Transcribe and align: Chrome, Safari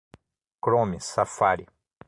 Chrome, 0.63 0.97
Safari 0.97 1.67